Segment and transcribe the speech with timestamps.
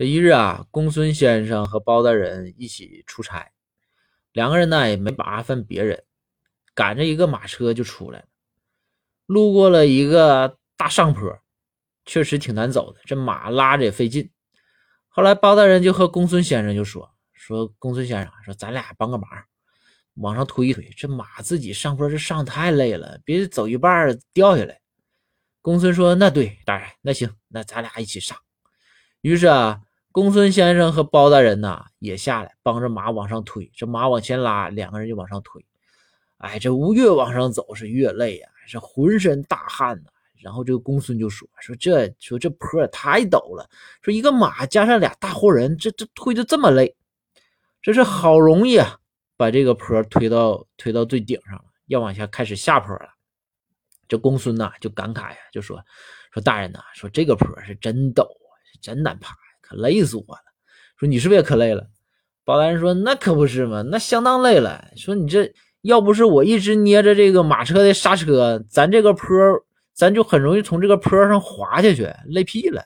[0.00, 3.52] 这一日啊，公孙先生和包大人一起出差，
[4.32, 6.02] 两个人呢也没麻烦别人，
[6.72, 8.24] 赶着一个马车就出来了。
[9.26, 11.38] 路过了一个大上坡，
[12.06, 14.30] 确实挺难走的，这马拉着也费劲。
[15.10, 19.28] 后来包大人就和公孙先生就说：“说公孙先生说咱俩帮个忙，
[20.14, 24.80] 往上推一推，这马自己上坡这上太累了，别走一半掉下来。”
[25.60, 28.38] 公孙说：“那对，大人，那行，那咱俩一起上。”
[29.20, 29.82] 于是啊。
[30.12, 35.64] 公孙先生和包大人呐也下来帮着马往上推，这马往前拉，两个人就往上推。
[36.38, 40.10] 哎，这吴越往上走是越累呀，是浑身大汗呐。
[40.40, 43.68] 然后这个公孙就说：“说这说这坡太陡了，
[44.02, 46.96] 说一个马加上俩大活人，这这推的这么累，
[47.82, 48.98] 这是好容易啊
[49.36, 53.10] 把这个坡推到推到最顶上了，要往下开始下坡了。”
[54.08, 55.78] 这公孙呐就感慨呀，就说
[56.32, 59.36] ：“说大人呐，说这个坡是真陡啊，是真难爬。”
[59.76, 60.42] 累死我了！
[60.98, 61.86] 说你是不是也可累了？
[62.44, 64.84] 保安说那可不是嘛，那相当累了。
[64.96, 69.28] 说你这要不是我一直捏着这个马车的刹车，咱这个坡
[69.94, 72.82] 咱就很容易从这个坡上滑下去，累屁了。